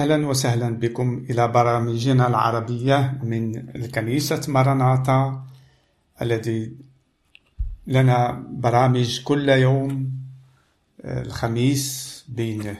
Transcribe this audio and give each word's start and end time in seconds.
أهلا 0.00 0.26
وسهلا 0.26 0.70
بكم 0.70 1.26
إلى 1.30 1.48
برامجنا 1.48 2.28
العربية 2.28 3.18
من 3.22 3.56
الكنيسة 3.76 4.40
مرناطة 4.48 5.44
الذي 6.22 6.72
لنا 7.86 8.44
برامج 8.48 9.22
كل 9.22 9.48
يوم 9.48 10.12
آه، 11.04 11.22
الخميس 11.22 12.24
بين 12.28 12.76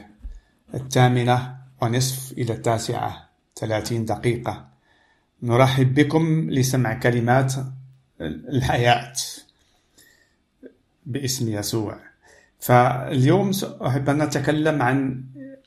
الثامنة 0.73 1.57
ونصف 1.81 2.31
إلى 2.31 2.53
التاسعة 2.53 3.29
ثلاثين 3.55 4.05
دقيقة. 4.05 4.65
نرحب 5.43 5.93
بكم 5.93 6.49
لسمع 6.49 6.93
كلمات 6.93 7.53
الحياة 8.21 9.13
باسم 11.05 11.49
يسوع. 11.49 11.99
فاليوم 12.59 13.51
أحب 13.81 14.09
أن 14.09 14.23
نتكلم 14.23 14.81
عن 14.81 15.23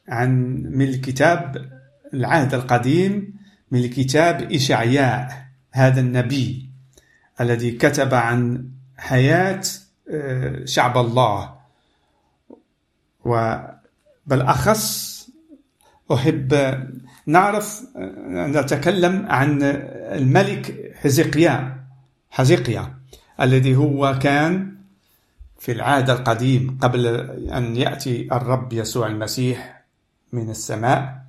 عن 0.09 0.63
من 0.71 0.89
الكتاب 0.89 1.71
العهد 2.15 2.55
القديم 2.55 3.35
من 3.71 3.79
الكتاب 3.79 4.53
إشعياء 4.53 5.47
هذا 5.71 6.01
النبي 6.01 6.71
الذي 7.41 7.71
كتب 7.71 8.15
عن 8.15 8.69
حياة 8.97 9.63
آه، 10.11 10.65
شعب 10.65 10.99
الله. 10.99 11.55
وبالأخص 13.25 15.15
أحب 16.13 16.79
نعرف 17.27 17.83
نتكلم 18.29 19.27
عن 19.29 19.63
الملك 20.13 20.93
حزقيا 21.03 21.85
حزقيا 22.31 22.95
الذي 23.41 23.77
هو 23.77 24.19
كان 24.23 24.75
في 25.59 25.73
العهد 25.73 26.11
القديم 26.11 26.79
قبل 26.81 27.07
أن 27.51 27.77
يأتي 27.77 28.29
الرب 28.33 28.73
يسوع 28.73 29.07
المسيح. 29.07 29.84
من 30.35 30.51
السماء. 30.51 31.25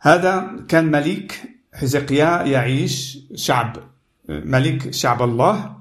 هذا 0.00 0.64
كان 0.68 0.90
ملك 0.90 1.50
حزقيا 1.74 2.42
يعيش 2.42 3.18
شعب 3.34 3.76
ملك 4.28 4.90
شعب 4.90 5.22
الله. 5.22 5.76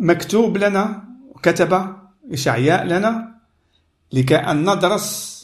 فمكتوب 0.00 0.56
لنا 0.56 1.04
كتب 1.42 1.96
إشعياء 2.32 2.84
لنا 2.84 3.34
لكي 4.12 4.36
أن 4.36 4.70
ندرس 4.70 5.38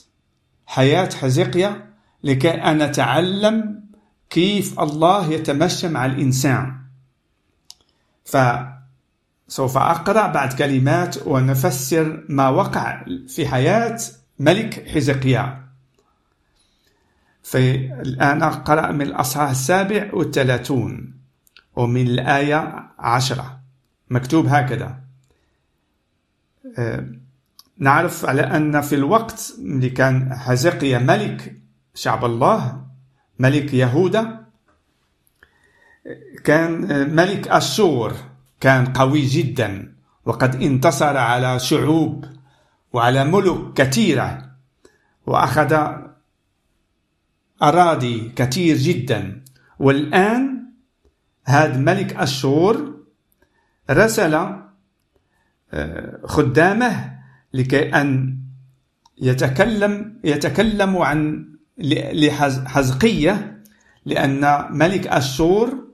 حياة 0.66 1.10
حزقيا 1.14 1.90
لكي 2.24 2.50
أن 2.50 2.82
نتعلم 2.82 3.84
كيف 4.30 4.80
الله 4.80 5.32
يتمشى 5.32 5.88
مع 5.88 6.06
الإنسان. 6.06 6.77
فسوف 9.48 9.76
أقرأ 9.76 10.26
بعد 10.26 10.52
كلمات 10.52 11.26
ونفسر 11.26 12.24
ما 12.28 12.48
وقع 12.48 13.04
في 13.28 13.48
حياة 13.48 13.98
ملك 14.38 14.88
حزقيا. 14.88 15.64
في 17.42 17.92
الآن 17.92 18.42
أقرأ 18.42 18.92
من 18.92 19.02
الأصحاح 19.02 19.50
السابع 19.50 20.10
والثلاثون 20.12 21.14
ومن 21.76 22.06
الآية 22.06 22.90
عشرة. 22.98 23.60
مكتوب 24.10 24.46
هكذا. 24.46 25.00
أه 26.78 27.06
نعرف 27.78 28.24
على 28.24 28.42
أن 28.42 28.80
في 28.80 28.94
الوقت 28.94 29.52
اللي 29.58 29.90
كان 29.90 30.34
حزقيا 30.34 30.98
ملك 30.98 31.56
شعب 31.94 32.24
الله 32.24 32.84
ملك 33.38 33.74
يهوذا 33.74 34.44
كان 36.44 36.70
ملك 37.16 37.48
أشور 37.48 38.14
كان 38.64 38.84
قوي 38.84 39.26
جدا 39.26 39.94
وقد 40.24 40.62
انتصر 40.62 41.16
على 41.16 41.58
شعوب 41.58 42.24
وعلى 42.92 43.24
ملوك 43.24 43.76
كثيرة 43.76 44.50
وأخذ 45.26 45.86
أراضي 47.62 48.32
كثير 48.36 48.76
جدا. 48.76 49.44
والآن 49.78 50.64
هذا 51.44 51.76
ملك 51.76 52.16
أشور 52.16 53.05
رسل 53.90 54.34
آه، 55.72 56.20
خدامه 56.24 57.18
لكي 57.52 57.94
أن 57.94 58.39
يتكلم 59.18 60.20
يتكلم 60.24 60.96
عن 60.96 61.48
لحزقية 61.78 63.62
لأن 64.05 64.68
ملك 64.70 65.06
أشور 65.06 65.84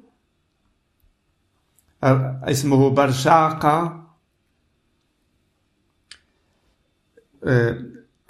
اسمه 2.03 2.91
برشاقة. 2.91 4.07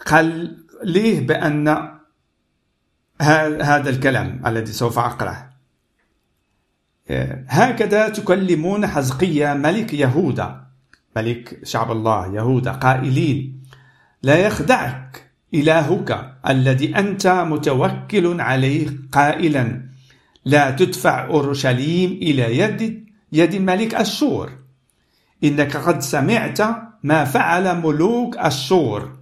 قال 0.07 0.57
ليه 0.85 1.27
بأن 1.27 1.69
هذا 3.21 3.91
الكلام 3.91 4.47
الذي 4.47 4.73
سوف 4.73 4.99
أقرأه؟ 4.99 5.51
هكذا 7.49 8.09
تكلمون 8.09 8.87
حزقية 8.87 9.55
ملك 9.55 9.95
يهوذا 9.95 10.67
ملك 11.17 11.65
شعب 11.65 11.93
الله 11.93 12.35
يهوذا 12.35 12.73
قائلين 12.73 13.65
لا 14.23 14.37
يخدعك 14.37 15.31
إلهك 15.55 16.39
الذي 16.49 16.97
أنت 16.97 17.27
متوكل 17.27 18.41
عليه 18.41 18.89
قائلا. 19.13 19.91
لا 20.45 20.71
تدفع 20.71 21.27
أورشليم 21.27 22.11
إلى 22.13 22.59
يد 22.59 23.10
يد 23.33 23.57
ملك 23.57 23.95
أشور 23.95 24.53
إنك 25.45 25.77
قد 25.77 26.01
سمعت 26.01 26.59
ما 27.03 27.25
فعل 27.25 27.81
ملوك 27.81 28.37
أشور 28.37 29.17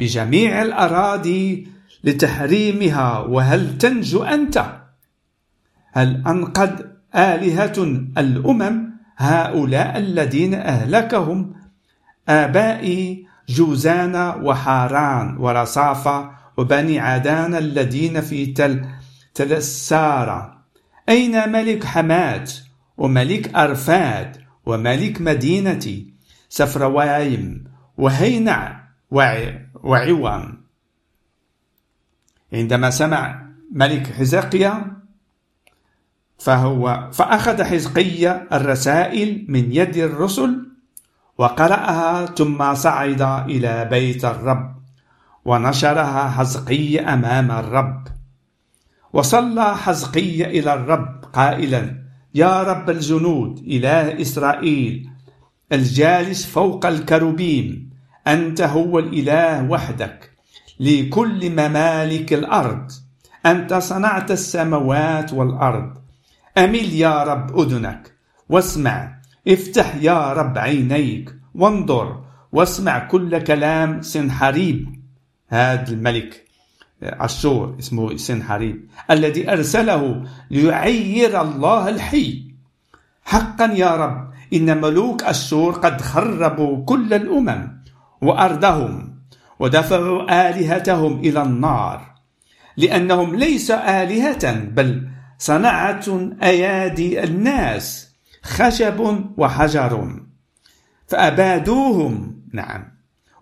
بجميع 0.00 0.62
الأراضي 0.62 1.68
لتحريمها 2.04 3.18
وهل 3.18 3.78
تنجو 3.78 4.22
أنت؟ 4.22 4.64
هل 5.92 6.22
أنقذ 6.26 6.80
آلهة 7.14 7.82
الأمم 8.18 8.90
هؤلاء 9.16 9.98
الذين 9.98 10.54
أهلكهم؟ 10.54 11.54
آبائي 12.28 13.26
جوزان 13.48 14.16
وحاران 14.16 15.36
ورصافة 15.36 16.30
وبني 16.56 17.00
عدان 17.00 17.54
الذين 17.54 18.20
في 18.20 18.46
تل 18.46 18.86
تلسارة 19.34 20.64
أين 21.08 21.52
ملك 21.52 21.84
حمات 21.84 22.52
وملك 22.96 23.54
أرفاد 23.54 24.36
وملك 24.66 25.20
مدينتي 25.20 26.14
سفروايم 26.48 27.64
وهينع 27.98 28.84
وعوام. 29.10 30.64
عندما 32.52 32.90
سمع 32.90 33.46
ملك 33.72 34.06
حزقيا 34.12 34.96
فهو 36.38 37.10
فأخذ 37.12 37.62
حزقية 37.62 38.48
الرسائل 38.52 39.46
من 39.48 39.72
يد 39.72 39.96
الرسل 39.96 40.68
وقرأها 41.38 42.26
ثم 42.26 42.74
صعد 42.74 43.22
إلى 43.22 43.84
بيت 43.84 44.24
الرب 44.24 44.74
ونشرها 45.44 46.30
حزقي 46.30 47.00
أمام 47.00 47.50
الرب. 47.50 48.08
وصلى 49.12 49.76
حزقي 49.76 50.44
إلى 50.44 50.74
الرب 50.74 51.24
قائلا 51.32 52.03
يا 52.34 52.62
رب 52.62 52.90
الجنود 52.90 53.58
إله 53.58 54.20
إسرائيل 54.20 55.10
الجالس 55.72 56.46
فوق 56.46 56.86
الكروبيم 56.86 57.90
أنت 58.26 58.60
هو 58.60 58.98
الإله 58.98 59.70
وحدك 59.70 60.30
لكل 60.80 61.50
ممالك 61.50 62.32
الأرض 62.32 62.90
أنت 63.46 63.74
صنعت 63.74 64.30
السماوات 64.30 65.32
والأرض. 65.32 65.94
أمل 66.58 66.94
يا 66.94 67.22
رب 67.22 67.60
أذنك 67.60 68.12
واسمع 68.48 69.14
افتح 69.48 69.94
يا 70.00 70.32
رب 70.32 70.58
عينيك 70.58 71.34
وانظر 71.54 72.24
واسمع 72.52 72.98
كل 72.98 73.38
كلام 73.38 74.02
سنحريب 74.02 74.88
هذا 75.48 75.88
الملك 75.88 76.43
عشور 77.04 77.76
اسمه 77.78 78.16
سنحريب 78.16 78.88
الذي 79.10 79.52
أرسله 79.52 80.24
ليعير 80.50 81.40
الله 81.40 81.88
الحي. 81.88 82.54
حقا 83.24 83.64
يا 83.64 83.96
رب 83.96 84.30
إن 84.54 84.80
ملوك 84.80 85.22
أشور 85.22 85.72
قد 85.72 86.00
خربوا 86.00 86.84
كل 86.84 87.14
الأمم 87.14 87.82
وأرضهم 88.20 89.18
ودفعوا 89.58 90.48
آلهتهم 90.48 91.18
إلى 91.18 91.42
النار 91.42 92.14
لأنهم 92.76 93.36
ليس 93.36 93.70
آلهة 93.70 94.52
بل 94.52 95.08
صنعة 95.38 96.30
أيادي 96.42 97.24
الناس 97.24 98.14
خشب 98.42 99.24
وحجر 99.36 100.20
فأبادوهم. 101.06 102.42
نعم. 102.52 102.93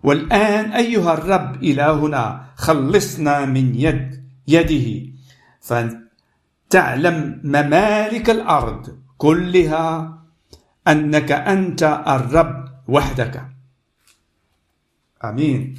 والآن 0.03 0.71
أيها 0.71 1.13
الرب 1.13 1.63
إلهنا 1.63 2.45
خلصنا 2.55 3.45
من 3.45 3.75
يد 3.75 4.23
يده. 4.47 5.13
فتعلم 5.61 7.41
ممالك 7.43 8.29
الأرض 8.29 8.99
كلها 9.17 10.17
أنك 10.87 11.31
أنت 11.31 12.03
الرب 12.07 12.69
وحدك. 12.87 13.49
آمين. 15.23 15.75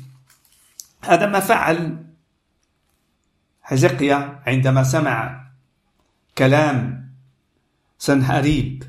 هذا 1.04 1.26
ما 1.26 1.40
فعل 1.40 2.04
حزقيا 3.62 4.42
عندما 4.46 4.84
سمع 4.84 5.44
كلام 6.38 7.08
سنهريب 7.98 8.84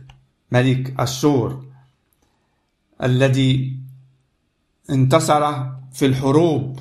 ملك 0.52 1.00
أشور 1.00 1.66
الذي 3.04 3.85
انتصر 4.90 5.54
في 5.94 6.06
الحروب 6.06 6.80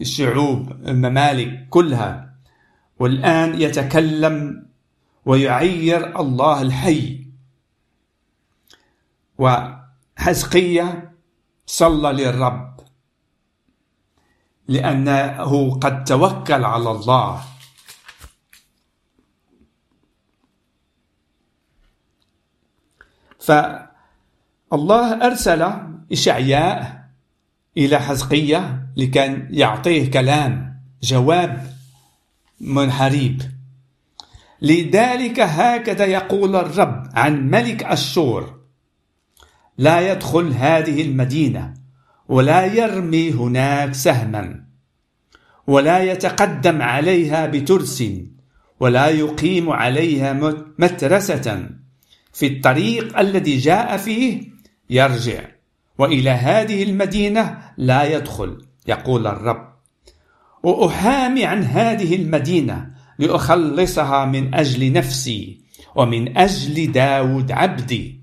الشعوب 0.00 0.72
الممالك 0.72 1.68
كلها. 1.68 2.34
والآن 2.98 3.60
يتكلم 3.60 4.66
ويعير 5.26 6.20
الله 6.20 6.62
الحي. 6.62 7.26
وحزقية 9.38 11.12
صلى 11.66 12.12
للرب 12.12 12.80
لأنه 14.68 15.78
قد 15.78 16.04
توكل 16.04 16.64
على 16.64 16.90
الله. 16.90 17.44
فالله 23.40 25.26
أرسل 25.26 25.72
إشعياء 26.12 27.05
إلى 27.76 27.98
حزقية 27.98 28.86
لكي 28.96 29.46
يعطيه 29.50 30.10
كلام 30.10 30.80
جواب 31.02 31.66
منحريب. 32.60 33.42
لذلك 34.62 35.40
هكذا 35.40 36.04
يقول 36.04 36.56
الرب 36.56 37.06
عن 37.14 37.50
ملك 37.50 37.82
أشور 37.82 38.56
لا 39.78 40.12
يدخل 40.12 40.52
هذه 40.52 41.02
المدينة 41.02 41.74
ولا 42.28 42.64
يرمي 42.66 43.30
هناك 43.30 43.94
سهما 43.94 44.64
ولا 45.66 45.98
يتقدم 45.98 46.82
عليها 46.82 47.46
بترس 47.46 48.04
ولا 48.80 49.08
يقيم 49.08 49.70
عليها 49.70 50.32
مترسة. 50.78 51.68
في 52.32 52.46
الطريق 52.46 53.18
الذي 53.18 53.58
جاء 53.58 53.96
فيه 53.96 54.42
يرجع. 54.90 55.55
وإلى 55.98 56.30
هذه 56.30 56.82
المدينة 56.82 57.72
لا 57.76 58.04
يدخل. 58.04 58.66
يقول 58.86 59.26
الرب 59.26 59.76
واحامي 60.62 61.44
عن 61.44 61.62
هذه 61.64 62.16
المدينة 62.16 62.94
لأخلصها 63.18 64.24
من 64.24 64.54
أجل 64.54 64.92
نفسي 64.92 65.60
ومن 65.94 66.38
أجل 66.38 66.92
داود 66.92 67.52
عبدي. 67.52 68.20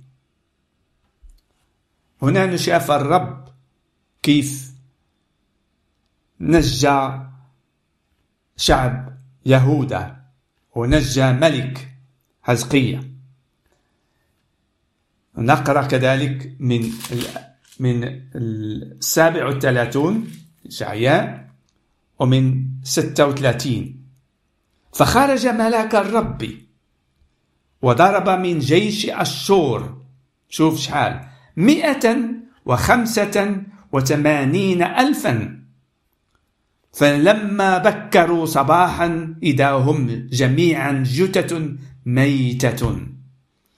هنا 2.21 2.45
نشأف 2.45 2.91
الرب 2.91 3.47
كيف 4.23 4.73
نجى 6.39 7.09
شعب 8.57 9.17
يهوذا 9.45 10.23
ونجى 10.75 11.31
ملك 11.31 11.91
حزقية. 12.43 13.13
نقرأ 15.37 15.87
كذلك 15.87 16.55
من 16.59 16.91
من 17.79 18.21
السابع 18.35 19.45
والثلاثون 19.45 20.31
إشعياء 20.67 21.49
ومن 22.19 22.65
ستة 22.83 23.27
وثلاثين. 23.27 24.03
فخرج 24.93 25.47
ملاك 25.47 25.95
الرب 25.95 26.49
وضرب 27.81 28.29
من 28.29 28.59
جيش 28.59 29.09
أشور. 29.09 30.01
شوف 30.49 30.79
شحال. 30.79 31.25
مئة 31.57 32.17
وخمسة 32.65 33.63
وثمانين 33.91 34.83
ألفا. 34.83 35.59
فلما 36.93 37.77
بكروا 37.77 38.45
صباحا 38.45 39.35
إذا 39.43 39.71
هم 39.71 40.27
جميعا 40.31 41.03
جتة 41.07 41.75
ميتة. 42.05 42.97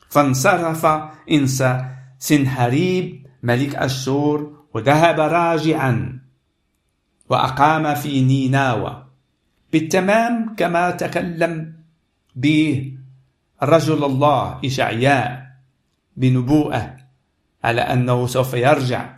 فانصرف 0.09 0.86
إنس 1.31 1.63
سنحريب 2.19 3.25
ملك 3.45 3.75
أشور 3.75 4.65
وذهب 4.74 5.19
راجعا 5.19 6.19
وأقام 7.30 7.95
في 7.95 8.21
نيناوى. 8.21 9.06
بالتمام 9.71 10.56
كما 10.56 10.92
تكلم 10.92 11.74
به 12.36 12.97
رجل 13.63 14.03
الله 14.03 14.59
إشعياء 14.65 15.51
بنبوءة 16.18 16.97
على 17.63 17.81
أنه 17.81 18.27
سوف 18.27 18.53
يرجع 18.53 19.15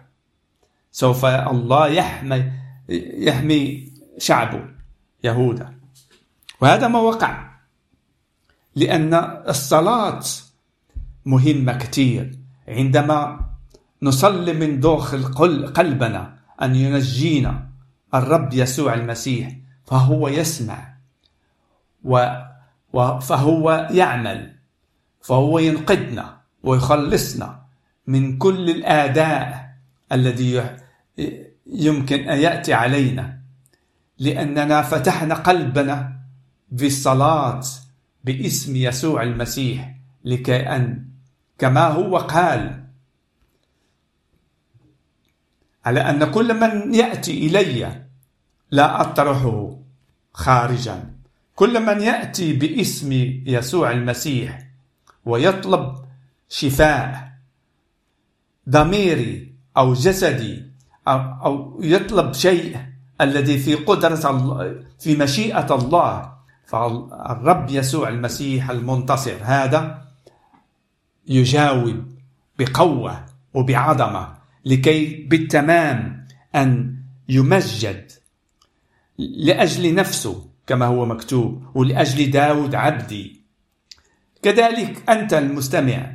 سوف 0.91 1.25
الله 1.25 1.87
يحمي 1.87 2.51
يحمي 3.29 3.93
شعبه 4.17 4.63
يهوذا 5.23 5.73
وهذا 6.61 6.87
ما 6.87 6.99
وقع 6.99 7.47
لأن 8.75 9.13
الصلاة 9.47 10.23
مهمة 11.25 11.73
كثير. 11.77 12.39
عندما 12.67 13.46
نصلي 14.01 14.53
من 14.53 14.79
داخل 14.79 15.23
قلبنا 15.73 16.37
أن 16.61 16.75
ينجينا 16.75 17.69
الرب 18.13 18.53
يسوع 18.53 18.93
المسيح 18.93 19.57
فهو 19.85 20.27
يسمع 20.27 20.97
و 22.03 23.19
فهو 23.19 23.87
يعمل 23.91 24.55
فهو 25.21 25.59
ينقذنا 25.59 26.41
ويخلصنا 26.63 27.61
من 28.07 28.37
كل 28.37 28.69
الآداء 28.69 29.69
الذي 30.11 30.63
يمكن 31.67 32.29
أن 32.29 32.37
يأتي 32.39 32.73
علينا. 32.73 33.39
لأننا 34.19 34.81
فتحنا 34.81 35.35
قلبنا 35.35 36.19
بالصلاة 36.71 37.63
باسم 38.23 38.75
يسوع 38.75 39.23
المسيح 39.23 39.95
لكي 40.25 40.55
أن 40.55 41.05
كما 41.59 41.87
هو 41.87 42.17
قال 42.17 42.86
على 45.87 45.99
أن 45.99 46.31
كل 46.31 46.53
من 46.53 46.93
يأتي 46.93 47.47
إلي 47.47 48.03
لا 48.71 49.01
أطرحه 49.01 49.77
خارجا. 50.33 51.13
كل 51.55 51.85
من 51.85 52.01
يأتي 52.01 52.53
باسم 52.53 53.11
يسوع 53.45 53.91
المسيح 53.91 54.67
ويطلب 55.25 55.95
شفاء 56.49 57.31
ضميري 58.69 59.53
أو 59.77 59.93
جسدي 59.93 60.65
أو, 61.07 61.79
يطلب 61.83 62.33
شيء 62.33 62.77
الذي 63.21 63.57
في 63.57 63.75
قدرة 63.75 64.29
الله 64.29 64.83
في 64.99 65.15
مشيئة 65.15 65.75
الله 65.75 66.33
فالرب 66.65 67.69
يسوع 67.69 68.09
المسيح 68.09 68.69
المنتصر 68.69 69.37
هذا 69.41 70.07
يجاوب 71.27 72.05
بقوة 72.59 73.25
وبعظمة. 73.53 74.36
لكي 74.67 75.23
بالتمام 75.23 76.27
أن 76.55 76.97
يمجد 77.29 78.11
لأجل 79.17 79.95
نفسه 79.95 80.49
كما 80.67 80.85
هو 80.85 81.05
مكتوب 81.05 81.63
ولأجل 81.75 82.31
داود 82.31 82.75
عبدي. 82.75 83.41
كذلك 84.43 85.09
أنت 85.09 85.33
المستمع 85.33 86.11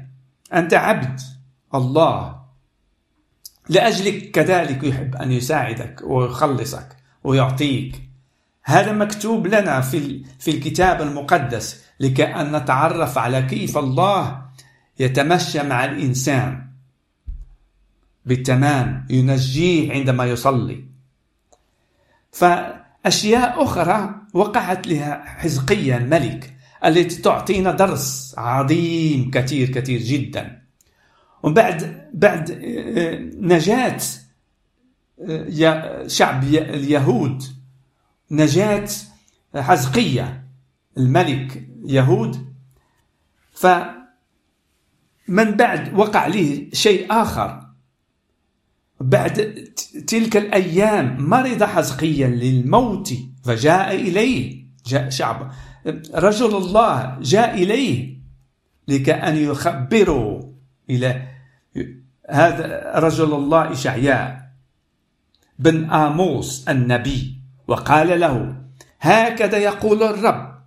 أنت 0.54 0.74
عبد 0.74 1.20
الله. 1.74 2.42
لأجلك 3.68 4.30
كذلك 4.30 4.84
يحب 4.84 5.16
أن 5.16 5.32
يساعدك 5.32 6.00
ويخلصك 6.04 6.96
ويعطيك. 7.24 8.02
هذا 8.64 8.92
مكتوب 8.92 9.46
لنا 9.46 9.80
في 9.80 10.24
في 10.38 10.50
الكتاب 10.50 11.02
المقدس 11.02 11.84
لكي 12.00 12.24
أن 12.24 12.56
نتعرف 12.56 13.18
على 13.18 13.42
كيف 13.42 13.78
الله 13.78 14.42
يتمشى 14.98 15.62
مع 15.62 15.84
الإنسان. 15.84 16.71
بالتمام 18.26 19.06
ينجيه 19.10 19.92
عندما 19.92 20.24
يصلي. 20.24 20.84
فأشياء 22.32 23.64
أخرى 23.64 24.14
وقعت 24.34 24.86
لها 24.86 25.24
حزقيا 25.26 25.96
الملك 25.96 26.56
التي 26.84 27.22
تعطينا 27.22 27.70
درس 27.70 28.34
عظيم 28.38 29.30
كثير 29.30 29.70
كثير 29.70 30.00
جدا. 30.00 30.62
وبعد 31.42 32.08
بعد 32.14 32.50
آه، 32.50 33.18
نجاة 33.40 34.00
آه، 35.28 36.06
شعب 36.06 36.44
اليهود 36.44 37.42
نجاة 38.30 38.88
حزقية 39.54 40.44
الملك 40.98 41.68
يهود. 41.86 42.52
فمن 43.52 43.94
بعد 45.28 45.94
وقع 45.94 46.26
له 46.26 46.68
شيء 46.72 47.06
آخر 47.10 47.61
بعد 49.02 49.64
تلك 50.06 50.36
الأيام 50.36 51.16
مرض 51.28 51.62
حزقيا 51.62 52.28
للموت 52.28 53.14
فجاء 53.44 53.94
إليه 53.94 54.66
جاء 54.86 55.10
شعب. 55.10 55.50
رجل 56.14 56.56
الله 56.56 57.18
جاء 57.20 57.54
إليه 57.54 58.18
لكأن 58.88 59.36
يخبره 59.36 60.52
إلى 60.90 61.28
هذا 62.30 62.92
رجل 62.94 63.34
الله 63.34 63.72
إشعياء 63.72 64.52
بن 65.58 65.90
آموس 65.90 66.68
النبي 66.68 67.40
وقال 67.68 68.20
له 68.20 68.56
هكذا 69.00 69.58
يقول 69.58 70.02
الرب 70.02 70.62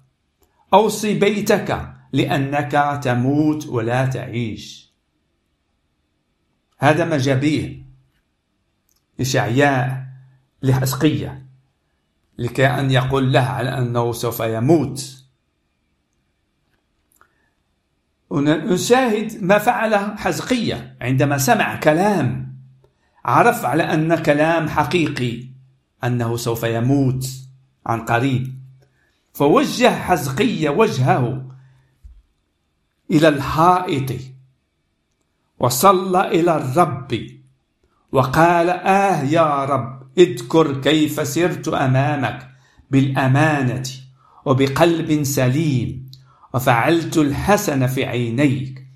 أوصي 0.73 1.13
بيتك 1.19 1.93
لأنك 2.13 2.99
تموت 3.03 3.67
ولا 3.67 4.05
تعيش. 4.05 4.93
هذا 6.79 7.05
ما 7.05 7.17
جابيه 7.17 7.84
إشعياء 9.19 10.05
لحزقية 10.61 11.45
لكي 12.37 12.67
أن 12.67 12.91
يقول 12.91 13.33
له 13.33 13.39
على 13.39 13.77
أنه 13.77 14.11
سوف 14.11 14.39
يموت. 14.39 15.25
نشاهد 18.31 19.43
ما 19.43 19.57
فعله 19.57 20.15
حزقية 20.15 20.97
عندما 21.01 21.37
سمع 21.37 21.79
كلام 21.79 22.55
عرف 23.25 23.65
على 23.65 23.83
أن 23.83 24.15
كلام 24.15 24.69
حقيقي 24.69 25.47
أنه 26.03 26.37
سوف 26.37 26.63
يموت 26.63 27.27
عن 27.85 28.05
قريب. 28.05 28.59
فوجه 29.33 29.95
حزقية 29.95 30.69
وجهه 30.69 31.45
إلى 33.11 33.27
الحائط 33.27 34.21
وصلى 35.59 36.27
إلى 36.27 36.55
الرب. 36.55 37.44
وقال 38.15 38.69
آه 38.69 39.23
يا 39.23 39.65
رب 39.65 40.03
اذكر 40.17 40.81
كيف 40.81 41.27
سرت 41.27 41.67
أمامك 41.67 42.47
بالأمانة 42.91 43.83
وبقلب 44.45 45.23
سليم 45.23 46.11
وفعلت 46.53 47.17
الحسن 47.17 47.87
في 47.87 48.05
عينيك 48.05 48.87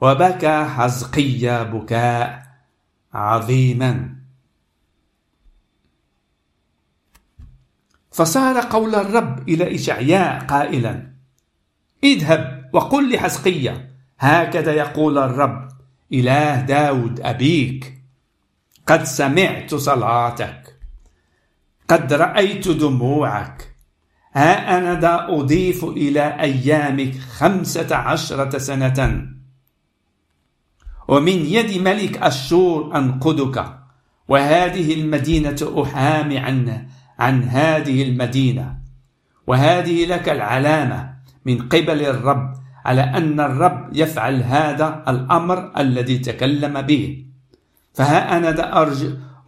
وبكى 0.00 0.64
حزقيا 0.64 1.62
بكاء 1.62 2.42
عظيما. 3.14 4.16
فصار 8.10 8.60
قول 8.60 8.94
الرب 8.94 9.48
إلى 9.48 9.74
إشعياء 9.74 10.44
قائلا 10.44 11.12
اذهب 12.04 12.70
وقل 12.72 13.14
لحزقيا 13.14 13.90
هكذا 14.18 14.72
يقول 14.72 15.18
الرب 15.18 15.68
إله 16.12 16.60
داود 16.60 17.20
أبيك. 17.20 18.01
قد 18.86 19.04
سمعت 19.04 19.74
صلاتك. 19.74 20.76
قد 21.88 22.12
رأيت 22.12 22.68
دموعك. 22.68 23.74
ها 24.34 24.78
أنا 24.78 25.00
ذا 25.00 25.26
أضيف 25.28 25.84
إلى 25.84 26.40
أيامك 26.40 27.18
خمسة 27.18 27.96
عشرة 27.96 28.58
سنة. 28.58 29.28
ومن 31.08 31.32
يد 31.32 31.82
ملك 31.82 32.18
أشور 32.18 32.96
أنقذك. 32.96 33.78
وهذه 34.28 34.94
المدينة 34.94 35.82
أحامي 35.82 36.38
عن 36.38 36.86
عن 37.18 37.42
هذه 37.42 38.02
المدينة. 38.02 38.78
وهذه 39.46 40.06
لك 40.06 40.28
العلامة 40.28 41.14
من 41.44 41.68
قبل 41.68 42.02
الرب 42.02 42.54
على 42.84 43.02
أن 43.02 43.40
الرب 43.40 43.96
يفعل 43.96 44.42
هذا 44.42 45.04
الأمر 45.08 45.72
الذي 45.78 46.18
تكلم 46.18 46.82
به. 46.82 47.31
فها 47.94 48.36
أنا 48.36 48.78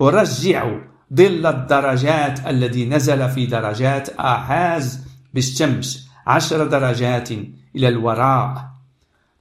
أرجع 0.01 0.79
ظل 1.15 1.47
الدرجات 1.47 2.47
الذي 2.47 2.89
نزل 2.89 3.31
في 3.31 3.47
درجات 3.47 4.09
آحاز 4.09 5.07
بالشمس 5.35 6.09
عشر 6.27 6.67
درجات 6.67 7.31
إلى 7.77 7.89
الوراء. 7.89 8.71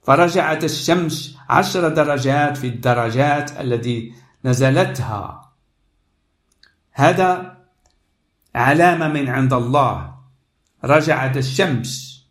فرجعت 0.04 0.64
الشمس 0.64 1.38
عشر 1.50 1.90
درجات 1.90 2.58
في 2.58 2.68
الدرجات 2.68 3.62
التي 3.62 4.14
نزلتها. 4.46 5.52
هذا 6.92 7.58
علامة 8.56 9.08
من 9.08 9.30
عند 9.30 9.54
الله. 9.54 10.14
رجعت 10.84 11.38
الشمس 11.38 12.24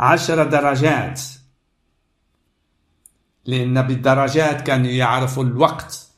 عشر 0.00 0.46
درجات. 0.46 1.20
لأن 3.46 3.82
بالدرجات 3.82 4.66
كانوا 4.66 4.90
يعرفوا 4.90 5.44
الوقت. 5.44 6.08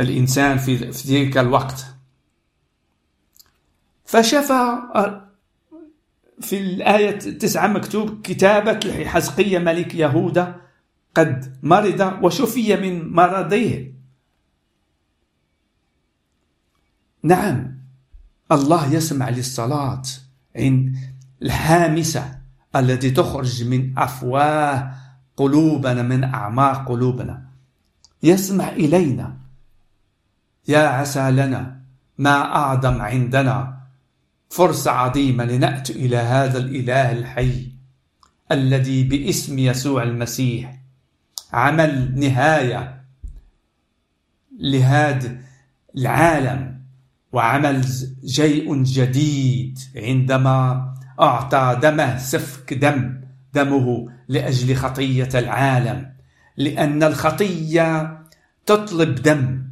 الإنسان 0.00 0.58
في 0.58 0.76
ذلك 1.06 1.38
الوقت. 1.38 1.86
فشفى 4.04 4.78
في 6.40 6.58
الآية 6.58 7.18
تسعة 7.18 7.66
مكتوب 7.66 8.20
كتابة 8.22 9.04
حزقية 9.04 9.58
ملك 9.58 9.94
يهوذا 9.94 10.60
قد 11.14 11.56
مرض 11.62 12.18
وشفي 12.22 12.76
من 12.76 13.12
مرضه 13.12 13.92
نعم 17.22 17.76
الله 18.52 18.94
يسمع 18.94 19.28
للصلاة 19.28 20.02
عند 20.56 20.96
الحامسة 21.42 22.38
التي 22.76 23.10
تخرج 23.10 23.64
من 23.64 23.98
أفواه 23.98 24.94
قلوبنا 25.36 26.02
من 26.02 26.24
أعماق 26.24 26.88
قلوبنا. 26.88 27.42
يسمع 28.22 28.68
إلينا. 28.68 29.36
يا 30.68 30.78
عسى 30.78 31.30
لنا 31.30 31.80
ما 32.18 32.56
أعظم 32.56 33.02
عندنا. 33.02 33.76
فرصة 34.50 34.90
عظيمة 34.90 35.44
لنأتي 35.44 35.92
إلى 35.92 36.16
هذا 36.16 36.58
الإله 36.58 37.12
الحي 37.12 37.72
الذي 38.52 39.02
باسم 39.04 39.58
يسوع 39.58 40.02
المسيح. 40.02 40.78
عمل 41.52 42.20
نهاية 42.20 43.04
لهذا 44.58 45.36
العالم. 45.96 46.76
وعمل 47.32 47.84
شيء 48.26 48.82
جديد 48.82 49.78
عندما 49.96 50.94
أعطى 51.20 51.78
دمه 51.82 52.18
سفك 52.18 52.74
دم. 52.74 53.20
دمه 53.54 54.15
لأجل 54.28 54.76
خطية 54.76 55.28
العالم 55.34 56.12
لأن 56.56 57.02
الخطية 57.02 58.18
تطلب 58.66 59.14
دم 59.14 59.62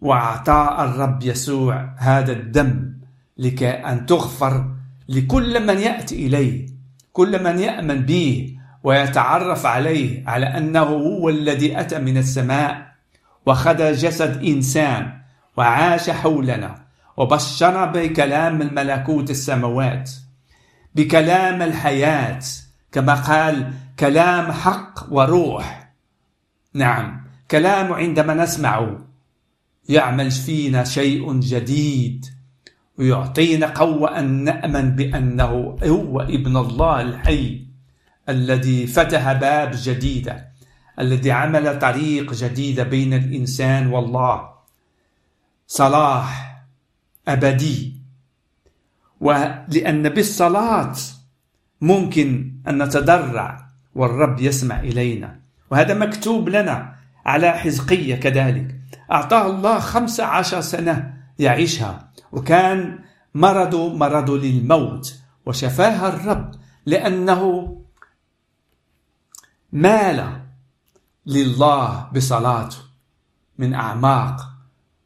وأعطى 0.00 0.76
الرب 0.78 1.22
يسوع 1.22 1.94
هذا 1.98 2.32
الدم 2.32 2.94
لكي 3.38 3.70
أن 3.70 4.06
تغفر 4.06 4.70
لكل 5.08 5.66
من 5.66 5.78
يأتي 5.78 6.26
إليه 6.26 6.66
كل 7.12 7.44
من 7.44 7.58
يأمن 7.58 8.00
به 8.00 8.56
ويتعرف 8.82 9.66
عليه 9.66 10.28
على 10.28 10.46
أنه 10.46 10.82
هو 10.82 11.28
الذي 11.28 11.80
أتى 11.80 11.98
من 11.98 12.16
السماء 12.16 12.94
وخذ 13.46 13.92
جسد 13.92 14.44
إنسان 14.44 15.12
وعاش 15.56 16.10
حولنا 16.10 16.84
وبشر 17.16 17.86
بكلام 17.86 18.62
الملكوت 18.62 19.30
السماوات 19.30 20.10
بكلام 20.94 21.62
الحياة 21.62 22.40
كما 22.94 23.14
قال 23.14 23.72
كلام 23.98 24.52
حق 24.52 25.06
وروح. 25.10 25.92
نعم 26.74 27.24
كلام 27.50 27.92
عندما 27.92 28.34
نسمعه 28.34 28.98
يعمل 29.88 30.30
فينا 30.30 30.84
شيء 30.84 31.40
جديد 31.40 32.26
ويعطينا 32.98 33.66
قوة 33.66 34.18
أن 34.18 34.44
نأمن 34.44 34.90
بأنه 34.90 35.78
هو 35.84 36.20
ابن 36.20 36.56
الله 36.56 37.00
الحي 37.00 37.66
الذي 38.28 38.86
فتح 38.86 39.32
باب 39.32 39.70
جديدة 39.74 40.48
الذي 40.98 41.30
عمل 41.32 41.78
طريق 41.78 42.32
جديدة 42.32 42.82
بين 42.82 43.14
الإنسان 43.14 43.86
والله. 43.86 44.48
صلاح 45.66 46.56
أبدي. 47.28 47.94
ولأن 49.20 50.08
بالصلاة 50.08 50.96
ممكن 51.80 52.53
أن 52.68 52.82
نتضرع 52.82 53.66
والرب 53.94 54.40
يسمع 54.40 54.80
إلينا. 54.80 55.40
وهذا 55.70 55.94
مكتوب 55.94 56.48
لنا 56.48 56.96
على 57.26 57.52
حزقية 57.52 58.16
كذلك. 58.16 58.80
أعطاه 59.12 59.50
الله 59.50 59.78
خمسة 59.78 60.24
عشر 60.24 60.60
سنة 60.60 61.14
يعيشها. 61.38 62.10
وكان 62.32 62.98
مرض 63.34 63.74
مرض 63.74 64.30
للموت. 64.30 65.18
وشفاها 65.46 66.08
الرب 66.08 66.54
لأنه 66.86 67.70
مال 69.72 70.40
لله 71.26 72.10
بصلاته 72.14 72.76
من 73.58 73.74
أعماق. 73.74 74.50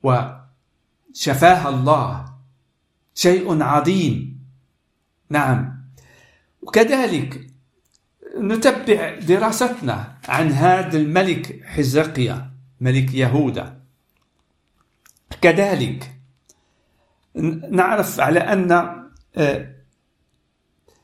وشفاها 0.02 1.68
الله. 1.68 2.24
شيء 3.14 3.62
عظيم. 3.62 4.38
نعم. 5.30 5.78
وكذلك 6.62 7.47
نتبع 8.40 9.18
دراستنا 9.18 10.18
عن 10.28 10.52
هذا 10.52 10.98
الملك 10.98 11.64
حزقيا 11.64 12.50
ملك 12.80 13.14
يهوذا 13.14 13.78
كذلك 15.40 16.14
نعرف 17.70 18.20
على 18.20 18.40
أن 18.40 18.72
آه، 19.36 19.74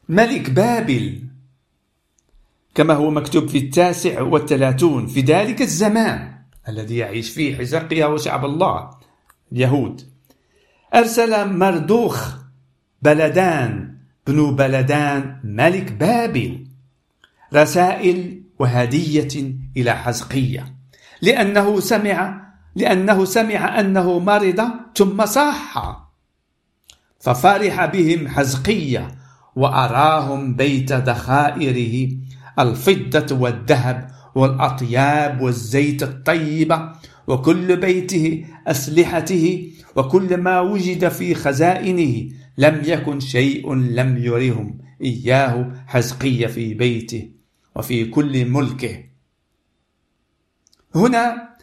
ملك 0.08 0.50
بابل 0.50 1.24
كما 2.74 2.94
هو 2.94 3.10
مكتوب 3.10 3.48
في 3.48 3.58
التاسع 3.58 4.22
والثلاثون 4.22 5.06
في 5.06 5.20
ذلك 5.20 5.62
الزمان 5.62 6.34
الذي 6.68 6.96
يعيش 6.96 7.30
فيه 7.30 7.56
حزقيا 7.56 8.06
وشعب 8.06 8.44
الله 8.44 8.90
اليهود. 9.52 10.02
أرسل 10.94 11.52
مردوخ 11.52 12.34
بلدان 13.02 13.94
بنو 14.26 14.54
بلدان 14.54 15.40
ملك 15.44 15.92
بابل. 15.92 16.66
رسائل 17.54 18.42
وهدية 18.58 19.54
إلى 19.76 19.92
حزقية. 19.92 20.74
لأنه 21.22 21.80
سمع 21.80 22.44
لأنه 22.76 23.24
سمع 23.24 23.80
أنه 23.80 24.18
مرض 24.18 24.60
ثم 24.96 25.26
صح 25.26 26.04
ففرح 27.20 27.84
بهم 27.84 28.28
حزقية 28.28 29.08
وأراهم 29.56 30.54
بيت 30.54 30.92
ذخائره 30.92 32.08
الفضة 32.58 33.36
والذهب 33.36 34.10
والأطياب 34.34 35.40
والزيت 35.40 36.02
الطيبة 36.02 36.92
وكل 37.26 37.76
بيته 37.76 38.44
أسلحته 38.66 39.70
وكل 39.96 40.36
ما 40.36 40.60
وجد 40.60 41.08
في 41.08 41.34
خزائنه. 41.34 42.28
لم 42.58 42.82
يكن 42.84 43.20
شيء 43.20 43.74
لم 43.74 44.16
يرهم 44.18 44.78
إياه 45.00 45.72
حزقية 45.86 46.46
في 46.46 46.74
بيته. 46.74 47.33
وفي 47.76 48.04
كل 48.04 48.44
ملكه 48.44 49.04
هنا 50.94 51.56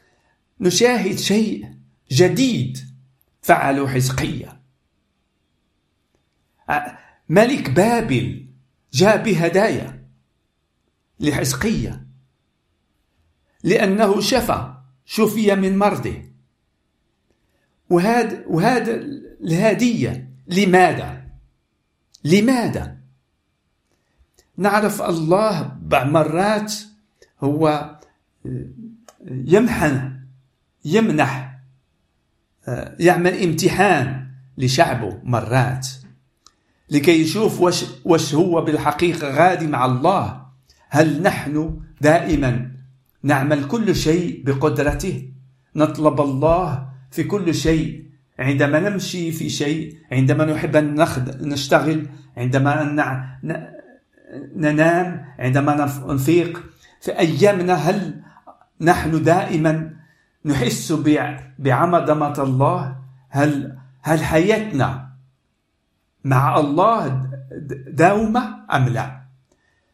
نشاهد 0.60 1.18
شيء 1.18 1.76
جديد 2.12 2.78
فعله 3.42 3.88
حزقية 3.88 4.62
ملك 7.30 7.70
بابل 7.70 8.48
جاء 8.94 9.24
بهدايا 9.24 10.08
لحزقية 11.20 12.06
لأنه 13.64 14.22
شفى 14.22 14.74
شفي 15.06 15.56
من 15.56 15.78
مرضه 15.78 16.32
وهذا 17.90 18.44
وهذا 18.48 18.96
الهدية 19.42 20.30
لماذا؟ 20.48 21.28
لماذا؟ 22.24 23.01
نعرف 24.62 25.02
الله 25.02 25.78
بعض 25.82 26.08
مرات 26.08 26.74
هو 27.44 27.96
يمحن 29.26 30.12
يمنح 30.86 31.60
يعمل 33.00 33.44
امتحان 33.44 34.28
لشعبه 34.58 35.20
مرات. 35.24 35.88
لكي 36.90 37.22
يشوف 37.22 37.62
وش, 37.62 37.86
وش 38.06 38.36
هو 38.36 38.62
بالحقيقة 38.62 39.30
غادي 39.30 39.68
مع 39.68 39.86
الله 39.86 40.42
هل 40.90 41.22
نحن 41.22 41.82
دائما 42.02 42.72
نعمل 43.24 43.68
كل 43.68 43.96
شيء 43.96 44.44
بقدرته؟ 44.46 45.30
نطلب 45.76 46.22
الله 46.22 46.90
في 47.12 47.24
كل 47.24 47.56
شيء. 47.56 48.06
عندما 48.40 48.80
نمشي 48.90 49.32
في 49.32 49.50
شيء 49.50 49.98
عندما 50.12 50.46
نحب 50.46 50.76
أن 50.76 51.06
نشتغل 51.42 52.08
عندما 52.38 52.84
ننام 54.56 55.26
عندما 55.40 55.76
نفيق. 56.08 56.64
في 57.02 57.20
أيامنا 57.20 57.74
هل 57.74 58.22
نحن 58.82 59.24
دائما 59.24 59.94
نحس 60.46 60.92
بعمدمة 61.60 62.44
الله؟ 62.44 62.96
هل 63.30 63.78
هل 64.02 64.24
حياتنا 64.24 65.10
مع 66.24 66.60
الله 66.60 67.30
داومة 67.88 68.66
أم 68.74 68.90
لا؟ 68.90 69.22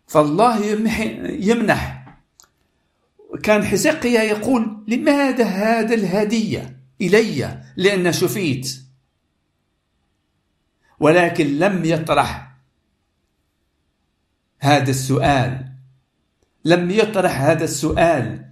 فالله 0.07 0.65
يمنح. 1.25 2.07
كان 3.43 3.63
حزقيا 3.63 4.21
يقول 4.23 4.83
لماذا 4.87 5.45
هذا 5.45 5.95
الهدية 5.95 6.79
إلي؟ 7.01 7.61
لأن 7.77 8.11
شفيت. 8.11 8.81
ولكن 10.99 11.45
لم 11.45 11.85
يطرح. 11.85 12.46
هذا 14.59 14.89
السؤال. 14.89 15.65
لم 16.65 16.91
يطرح 16.91 17.41
هذا 17.41 17.63
السؤال 17.63 18.45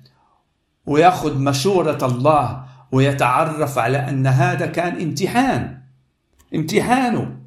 ويأخذ 0.86 1.38
مشورة 1.38 2.06
الله 2.06 2.66
ويتعرف 2.92 3.78
على 3.78 3.98
أن 3.98 4.28
هذا 4.28 4.66
كان 4.66 5.02
امتحان. 5.02 5.82
امتحانه. 6.56 7.38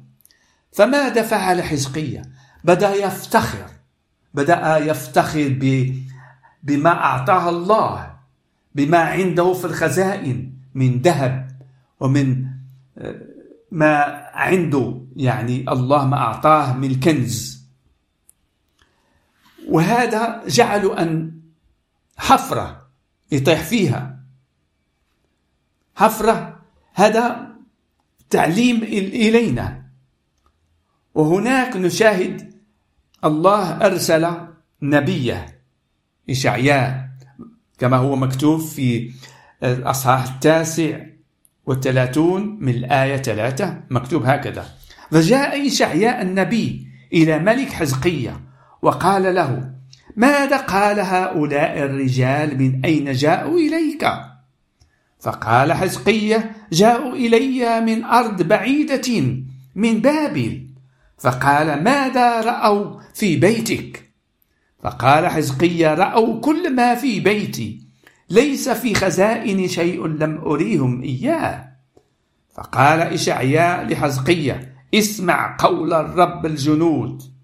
فماذا 0.71 1.21
فعل 1.21 1.63
حزقية؟ 1.63 2.21
بدأ 2.63 2.95
يفتخر. 2.95 3.65
بدأ 4.33 4.77
يفتخر 4.77 5.57
بما 6.63 6.89
أعطاه 6.89 7.49
الله 7.49 8.11
بما 8.75 8.97
عنده 8.97 9.53
في 9.53 9.65
الخزائن 9.65 10.53
من 10.73 11.01
ذهب 11.01 11.47
ومن 11.99 12.45
آه، 12.97 13.15
ما 13.71 13.95
عنده 14.33 15.01
يعني 15.15 15.65
الله 15.71 16.05
ما 16.05 16.17
أعطاه 16.17 16.73
من 16.73 16.99
كنز. 16.99 17.58
وهذا 19.69 20.43
جعل 20.47 20.85
أن 20.85 21.39
حفرة 22.17 22.89
يطيح 23.31 23.63
فيها. 23.63 24.19
حفرة 25.95 26.59
هذا 26.93 27.49
تعليم 28.29 28.83
إلينا. 28.83 29.85
وهناك 31.13 31.75
نشاهد 31.75 32.53
الله 33.25 33.85
أرسل 33.85 34.31
نبيه 34.81 35.61
إشعياء 36.29 37.09
كما 37.77 37.97
هو 37.97 38.15
مكتوب 38.15 38.59
في 38.59 39.11
الأصحاح 39.63 40.33
التاسع 40.33 41.05
والثلاثون 41.65 42.57
من 42.61 42.69
الآية 42.69 43.17
ثلاثة 43.17 43.83
مكتوب 43.89 44.23
هكذا. 44.25 44.69
فجاء 45.11 45.67
إشعياء 45.67 46.21
النبي 46.21 46.87
إلى 47.13 47.39
ملك 47.39 47.69
حزقية. 47.69 48.48
وقال 48.81 49.35
له 49.35 49.71
ماذا 50.15 50.57
قال 50.57 50.99
هؤلاء 50.99 51.77
الرجال 51.77 52.57
من 52.57 52.85
أين 52.85 53.11
جاءوا 53.11 53.59
إليك؟ 53.59 54.07
فقال 55.19 55.73
حزقية 55.73 56.51
جاءوا 56.71 57.13
إلي 57.13 57.81
من 57.81 58.03
أرض 58.03 58.41
بعيدة 58.41 59.35
من 59.75 59.99
بابل. 60.01 60.67
فقال 61.17 61.83
ماذا 61.83 62.41
رأوا 62.41 62.99
في 63.13 63.35
بيتك؟ 63.35 64.09
فقال 64.83 65.27
حزقية 65.27 65.93
رأوا 65.93 66.41
كل 66.41 66.75
ما 66.75 66.95
في 66.95 67.19
بيتي 67.19 67.81
ليس 68.29 68.69
في 68.69 68.95
خزائن 68.95 69.67
شيء 69.67 70.07
لم 70.07 70.37
أريهم 70.37 71.01
إياه. 71.03 71.69
فقال 72.55 72.99
إشعياء 72.99 73.85
لحزقية 73.85 74.75
اسمع 74.93 75.57
قول 75.59 75.93
الرب 75.93 76.45
الجنود. 76.45 77.38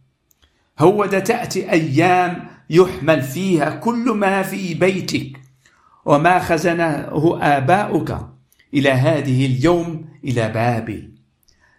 هو 0.79 1.05
ده 1.05 1.19
تأتي 1.19 1.71
أيام 1.71 2.47
يحمل 2.69 3.21
فيها 3.21 3.69
كل 3.69 4.11
ما 4.11 4.41
في 4.41 4.73
بيتك. 4.73 5.45
وما 6.05 6.39
خزنه 6.39 7.09
آباؤك 7.41 8.17
إلى 8.73 8.89
هذه 8.89 9.45
اليوم 9.45 10.05
إلى 10.23 10.49
بابل 10.49 11.09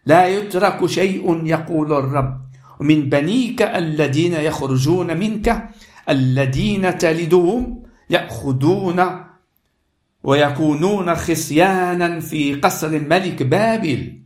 لا 0.06 0.26
يترك 0.26 0.86
شيء 0.86 1.46
يقول 1.46 1.92
الرب 1.92 2.40
ومن 2.80 3.08
بنيك 3.08 3.62
الذين 3.62 4.32
يخرجون 4.32 5.16
منك 5.16 5.68
الذين 6.08 6.98
تلدهم 6.98 7.82
يأخذون 8.10 9.24
ويكونون 10.22 11.14
خصيانا 11.14 12.20
في 12.20 12.54
قصر 12.54 12.86
الملك 12.86 13.42
بابل. 13.42 14.20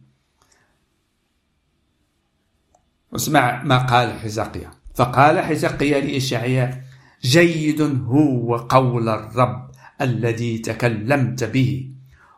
واسمع 3.13 3.63
ما 3.63 3.79
قال 3.79 4.19
حزقيا 4.19 4.71
فقال 4.95 5.41
حزقيا 5.41 6.01
لإشعياء 6.01 6.85
جيد 7.23 7.81
هو 8.07 8.57
قول 8.57 9.09
الرب 9.09 9.71
الذي 10.01 10.59
تكلمت 10.59 11.45
به. 11.45 11.91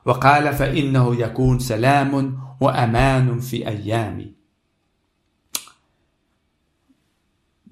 وقال 0.05 0.55
فإنه 0.55 1.21
يكون 1.21 1.59
سلام 1.59 2.39
وأمان 2.61 3.41
في 3.41 3.69
أيامي. 3.69 4.35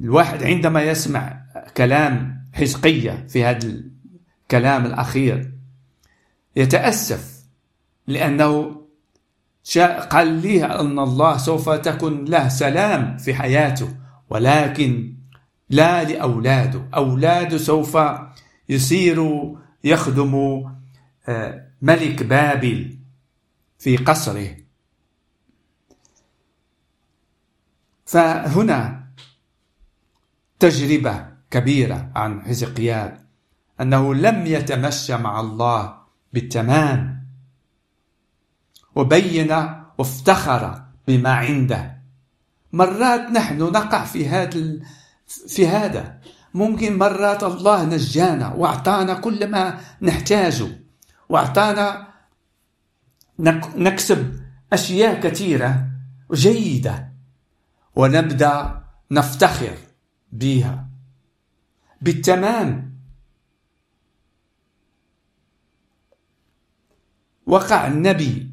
الواحد 0.01 0.43
عندما 0.43 0.83
يسمع 0.83 1.43
كلام 1.77 2.45
حزقية 2.53 3.27
في 3.29 3.45
هذا 3.45 3.83
الكلام 4.47 4.87
الأخير 4.87 5.53
يتأسف 6.57 7.45
لأنه 8.07 8.80
قال 10.11 10.43
لي 10.43 10.65
أن 10.65 10.99
الله 10.99 11.37
سوف 11.37 11.71
تكون 11.71 12.25
له 12.25 12.49
سلام 12.49 13.17
في 13.17 13.35
حياته 13.35 13.97
ولكن 14.31 15.17
لا 15.71 16.05
لأولاده. 16.05 16.89
أولاده 16.95 17.59
سوف 17.59 17.99
يصيروا 18.69 19.57
يخدموا 19.85 20.71
آه، 21.29 21.67
ملك 21.83 22.23
بابل 22.23 22.99
في 23.79 23.97
قصره. 23.97 24.57
فهنا 28.07 29.07
تجربة 30.59 31.27
كبيرة 31.51 32.11
عن 32.17 32.43
حزقيال 32.43 33.19
أنه 33.81 34.15
لم 34.15 34.47
يتمشى 34.47 35.17
مع 35.17 35.41
الله 35.41 35.97
بالتمام. 36.33 37.20
وبين 38.95 39.53
وافتخر 39.99 40.83
بما 41.09 41.31
عنده. 41.31 42.01
مرات 42.73 43.21
نحن 43.21 43.59
نقع 43.59 44.05
في 44.05 44.29
هذا 44.29 44.79
في 45.49 45.69
هذا. 45.69 46.21
ممكن 46.55 46.99
مرات 46.99 47.43
الله 47.43 47.85
نجانا 47.85 48.55
وأعطانا 48.55 49.15
كل 49.15 49.51
ما 49.51 49.81
نحتاجه. 50.03 50.69
وأعطانا 51.29 52.09
نكسب 53.77 54.41
أشياء 54.73 55.21
كثيرة 55.21 55.87
جيدة 56.33 57.13
ونبدأ 57.97 58.83
نفتخر 59.11 59.77
بها. 60.33 60.87
بالتمام. 62.03 62.91
وقع 67.47 67.87
النبي 67.87 68.50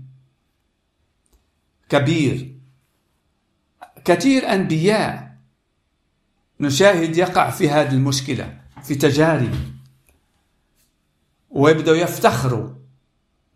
كبير. 1.90 2.58
كثير 4.06 4.54
أنبياء 4.54 5.38
نشاهد 6.60 7.18
يقع 7.18 7.50
في 7.50 7.70
هذه 7.70 7.94
المشكلة 7.94 8.60
في 8.84 8.96
تجارب 8.96 9.56
ويبدأوا 11.50 11.98
يفتخروا 11.98 12.70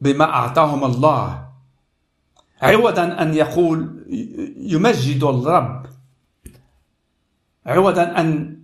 بما 0.02 0.26
أعطاهم 0.26 0.84
الله. 0.84 1.52
عوضا 2.62 3.22
أن 3.22 3.34
يقول 3.34 4.06
يمجد 4.58 5.24
الرب. 5.24 5.86
عوضا 7.65 8.04
أن 8.04 8.58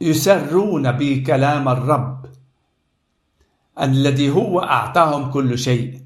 يسرون 0.00 0.92
بكلام 0.92 1.68
الرب 1.68 2.26
الذي 3.80 4.30
هو 4.30 4.60
أعطاهم 4.60 5.30
كل 5.30 5.58
شيء. 5.58 5.99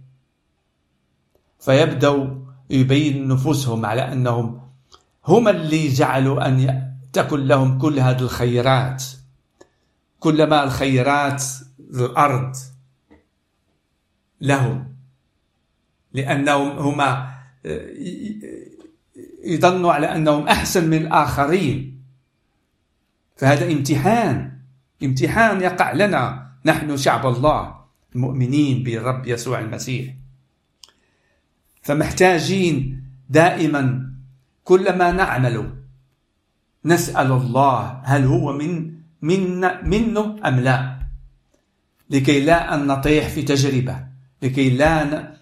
فيبدأوا 1.65 2.27
يبين 2.71 3.29
نفوسهم 3.29 3.87
على 3.87 4.13
أنهم 4.13 4.61
هم 5.27 5.49
اللي 5.49 5.89
جعلوا 5.89 6.49
أن 6.49 6.91
تكن 7.13 7.41
لهم 7.41 7.79
كل 7.79 7.99
هذه 7.99 8.21
الخيرات. 8.21 9.05
كلما 10.21 10.65
الخيرات 10.65 11.45
الأرض 11.81 12.57
لهم 14.41 14.95
لأنهم 16.13 16.79
هما 16.79 17.35
يظنوا 19.45 19.93
على 19.93 20.07
أنهم 20.07 20.49
أحسن 20.49 20.91
من 20.91 20.99
الآخرين. 20.99 22.03
فهذا 23.37 23.73
امتحان 23.73 24.59
امتحان 25.03 25.61
يقع 25.61 25.93
لنا. 25.93 26.51
نحن 26.65 26.97
شعب 26.97 27.27
الله 27.27 27.75
المؤمنين 28.15 28.83
بالرب 28.83 29.27
يسوع 29.27 29.61
المسيح. 29.61 30.15
فمحتاجين 31.85 33.05
دائما 33.29 34.13
كل 34.65 34.99
ما 34.99 35.13
نعمل. 35.13 35.85
نسأل 36.85 37.33
الله 37.33 38.01
هل 38.05 38.25
هو 38.25 38.53
من 38.53 38.95
من 39.23 39.61
منه 39.89 40.37
أم 40.49 40.61
لا؟ 40.61 40.99
لكي 42.11 42.45
لا 42.45 42.75
أن 42.75 42.87
نطيح 42.87 43.29
في 43.29 43.43
تجربة 43.43 44.07
لكي 44.43 44.71
لا 44.71 45.33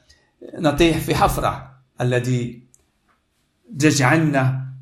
نطيح 0.59 0.99
في 0.99 1.15
حفرة 1.15 1.81
الذي 2.01 2.63
تجعلنا 3.79 4.73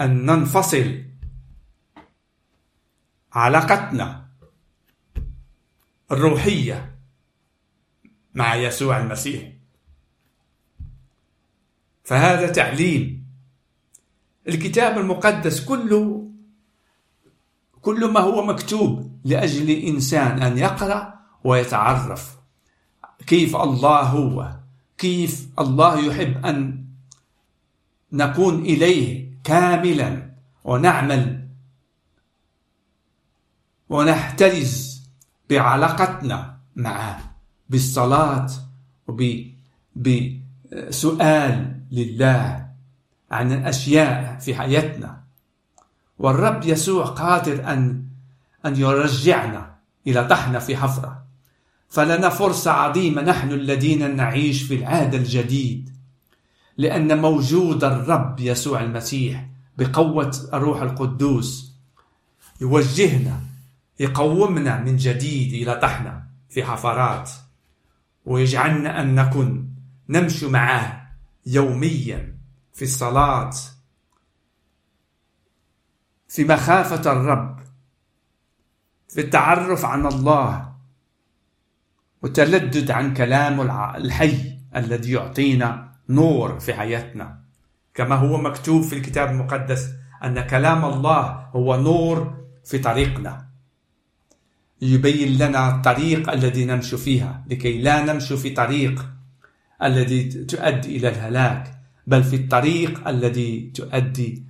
أن 0.00 0.26
ننفصل 0.26 1.02
علاقتنا 3.32 4.26
الروحية 6.12 6.93
مع 8.34 8.54
يسوع 8.54 9.00
المسيح. 9.00 9.52
فهذا 12.04 12.52
تعليم. 12.52 13.24
الكتاب 14.48 14.98
المقدس 14.98 15.64
كله 15.64 16.30
كل 17.82 18.10
ما 18.10 18.20
هو 18.20 18.46
مكتوب 18.46 19.20
لأجل 19.24 19.70
إنسان 19.70 20.42
أن 20.42 20.58
يقرأ 20.58 21.14
ويتعرف. 21.44 22.36
كيف 23.26 23.56
الله 23.56 24.00
هو؟ 24.00 24.56
كيف 24.98 25.48
الله 25.58 26.06
يحب 26.06 26.46
أن 26.46 26.84
نكون 28.12 28.62
إليه 28.62 29.32
كاملا 29.44 30.30
ونعمل 30.64 31.48
ونحترز 33.88 35.02
بعلاقتنا 35.50 36.58
معه. 36.76 37.33
بالصلاة 37.68 38.46
وبسؤال 40.76 41.80
لله 41.92 42.66
عن 43.30 43.52
الأشياء 43.52 44.38
في 44.38 44.54
حياتنا. 44.54 45.20
والرب 46.18 46.64
يسوع 46.64 47.04
قادر 47.04 47.72
أن 47.72 48.04
أن 48.66 48.76
يرجعنا 48.76 49.74
إلى 50.06 50.24
طحنا 50.24 50.58
في 50.58 50.76
حفرة. 50.76 51.24
فلنا 51.88 52.28
فرصة 52.28 52.70
عظيمة 52.70 53.22
نحن 53.22 53.52
الذين 53.52 54.16
نعيش 54.16 54.62
في 54.62 54.74
العهد 54.74 55.14
الجديد 55.14 55.90
لأن 56.76 57.18
موجود 57.22 57.84
الرب 57.84 58.40
يسوع 58.40 58.80
المسيح 58.80 59.46
بقوة 59.78 60.36
الروح 60.52 60.82
القدوس 60.82 61.72
يوجهنا 62.60 63.40
يقومنا 64.00 64.80
من 64.80 64.96
جديد 64.96 65.62
إلى 65.62 65.80
طحنا 65.80 66.22
في 66.50 66.64
حفرات. 66.64 67.30
ويجعلنا 68.24 69.00
أن 69.00 69.14
نكون 69.14 69.74
نمشي 70.08 70.46
معه 70.46 71.10
يوميا 71.46 72.38
في 72.72 72.82
الصلاة. 72.82 73.50
في 76.28 76.44
مخافة 76.44 77.12
الرب 77.12 77.60
في 79.08 79.20
التعرف 79.20 79.84
عن 79.84 80.06
الله 80.06 80.74
وتلدد 82.22 82.90
عن 82.90 83.14
كلام 83.14 83.60
الحي 83.96 84.58
الذي 84.76 85.12
يعطينا 85.12 85.92
نور 86.08 86.60
في 86.60 86.74
حياتنا. 86.74 87.44
كما 87.94 88.14
هو 88.14 88.36
مكتوب 88.36 88.82
في 88.82 88.96
الكتاب 88.98 89.30
المقدس 89.30 89.90
أن 90.24 90.40
كلام 90.40 90.84
الله 90.84 91.22
هو 91.54 91.76
نور 91.80 92.44
في 92.64 92.78
طريقنا. 92.78 93.53
يبين 94.84 95.38
لنا 95.38 95.76
الطريق 95.76 96.30
الذي 96.30 96.64
نمشي 96.64 96.96
فيها 96.96 97.44
لكي 97.50 97.78
لا 97.78 98.04
نمشي 98.04 98.36
في 98.36 98.50
طريق 98.50 99.06
الذي 99.82 100.24
تؤدي 100.24 100.96
إلى 100.96 101.08
الهلاك 101.08 101.80
بل 102.06 102.24
في 102.24 102.36
الطريق 102.36 103.08
الذي 103.08 103.70
تؤدي 103.74 104.42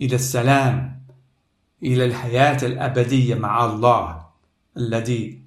إلى 0.00 0.14
السلام 0.14 1.02
إلى 1.82 2.04
الحياة 2.04 2.58
الأبدية 2.62 3.34
مع 3.34 3.64
الله 3.64 4.26
الذي 4.76 5.42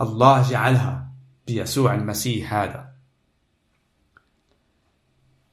الله 0.00 0.50
جعلها 0.50 1.08
بيسوع 1.46 1.94
المسيح 1.94 2.54
هذا. 2.54 2.92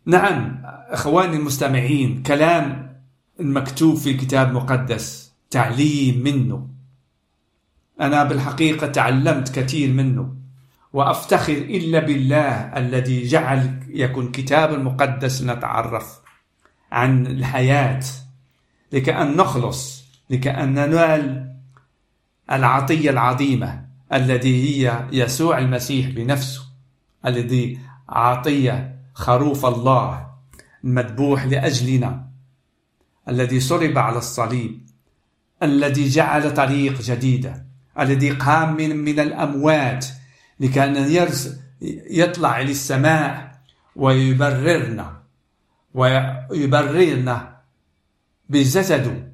نعم 0.05 0.61
إخواني 0.65 1.37
المستمعين 1.37 2.23
كلام 2.23 2.93
المكتوب 3.39 3.95
في 3.97 4.11
الكتاب 4.11 4.49
المقدس 4.49 5.33
تعليم 5.49 6.23
منه. 6.23 6.72
أنا 8.01 8.23
بالحقيقة 8.23 8.87
تعلمت 8.87 9.59
كثير 9.59 9.93
منه 9.93 10.35
وأفتخر 10.93 11.53
إلا 11.53 11.99
بالله 11.99 12.51
الذي 12.77 13.27
جعل 13.27 13.79
يكون 13.87 14.31
كتاب 14.31 14.73
المقدس 14.73 15.41
نتعرف 15.41 16.19
عن 16.91 17.27
الحياة 17.27 18.03
لكأن 18.91 19.37
نخلص 19.37 20.03
لكأن 20.29 20.73
ننال 20.73 21.53
العطية 22.51 23.09
العظيمة 23.09 23.85
الذي 24.13 24.85
هي 24.85 25.07
يسوع 25.11 25.57
المسيح 25.57 26.09
بنفسه 26.09 26.61
الذي 27.25 27.79
عطية 28.09 28.99
خروف 29.13 29.65
الله 29.65 30.27
المذبوح 30.83 31.45
لأجلنا 31.45 32.27
الذي 33.29 33.59
صلب 33.59 33.97
على 33.97 34.17
الصليب 34.17 34.89
الذي 35.63 36.09
جعل 36.09 36.53
طريق 36.53 37.01
جديدة. 37.01 37.65
الذي 37.99 38.31
قام 38.31 38.75
من 38.75 38.97
من 38.97 39.19
الأموات 39.19 40.05
لكي 40.59 41.13
يرس 41.15 41.59
يطلع 42.09 42.61
للسماء 42.61 43.59
ويبررنا 43.95 45.21
ويبررنا 45.93 47.57
بجسده 48.49 49.33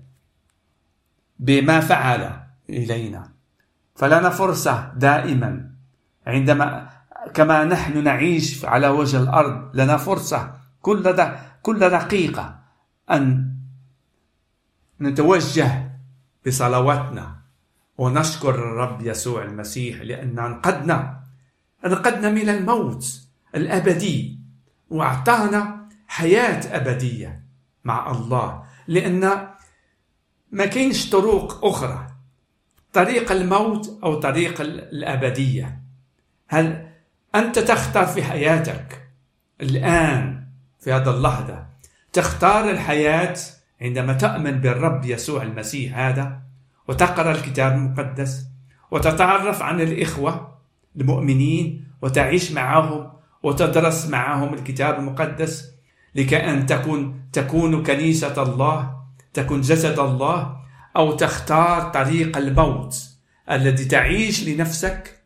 بما 1.40 1.80
فعل 1.80 2.40
إلينا. 2.70 3.32
فلنا 3.96 4.30
فرصة 4.30 4.94
دائما. 4.96 5.70
عندما 6.28 6.90
كما 7.34 7.64
نحن 7.64 8.04
نعيش 8.04 8.66
على 8.66 8.88
وجه 8.88 9.18
الأرض 9.18 9.76
لنا 9.76 9.98
فرصة 9.98 10.56
كل 10.82 11.16
كل 11.62 11.80
دقيقة 11.80 12.60
أن 13.12 13.54
نتوجه 15.02 15.92
بصلواتنا 16.48 17.39
ونشكر 18.00 18.50
الرب 18.50 19.02
يسوع 19.02 19.44
المسيح 19.44 20.02
لأن 20.02 20.40
أنقذنا. 20.40 21.24
أنقذنا 21.86 22.30
من 22.30 22.50
الموت 22.50 23.22
الأبدي 23.56 24.40
وأعطانا 24.90 25.88
حياة 26.08 26.76
أبدية 26.76 27.44
مع 27.84 28.12
الله. 28.12 28.64
لأن 28.88 29.48
ما 30.52 30.66
كاينش 30.66 31.10
طرق 31.10 31.66
أخرى. 31.66 32.08
طريق 32.94 33.32
الموت 33.32 34.00
أو 34.04 34.20
طريق 34.20 34.62
الأبدية. 34.62 35.80
هل 36.48 36.88
أنت 37.36 37.60
تختار 37.60 38.06
في 38.06 38.24
حياتك 38.24 39.10
الآن 39.62 40.44
في 40.80 40.94
هذا 40.94 41.10
اللحظة 41.10 41.66
تختار 42.14 42.70
الحياة 42.70 43.36
عندما 43.82 44.14
تؤمن 44.14 44.52
بالرب 44.52 45.06
يسوع 45.06 45.44
المسيح 45.44 45.98
هذا؟ 45.98 46.49
وتقرأ 46.90 47.32
الكتاب 47.32 47.72
المقدس 47.72 48.48
وتتعرف 48.92 49.62
عن 49.62 49.82
الإخوة 49.82 50.58
المؤمنين 50.96 51.86
وتعيش 52.02 52.52
معهم 52.52 53.12
وتدرس 53.44 54.08
معهم 54.08 54.54
الكتاب 54.54 55.00
المقدس 55.00 55.72
لكي 56.16 56.38
أن 56.38 56.66
تكون 56.66 57.22
تكون 57.34 57.84
كنيسة 57.84 58.44
الله 58.44 58.98
تكون 59.34 59.62
جسد 59.62 60.00
الله 60.00 60.58
أو 60.96 61.12
تختار 61.12 61.82
طريق 61.82 62.38
الموت 62.38 63.10
الذي 63.52 63.86
تعيش 63.86 64.48
لنفسك 64.48 65.24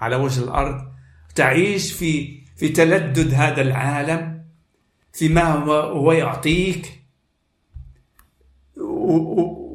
على 0.00 0.16
وجه 0.16 0.44
الأرض 0.44 0.92
تعيش 1.34 1.92
في 1.92 2.42
في 2.56 2.68
تلدد 2.68 3.34
هذا 3.34 3.62
العالم 3.62 4.44
فيما 5.12 5.52
هو 5.52 6.12
يعطيك. 6.12 7.02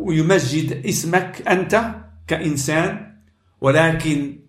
ويمجد 0.07 0.85
اسمك 0.85 1.47
أنت 1.47 1.95
كإنسان 2.27 3.17
ولكن 3.61 4.39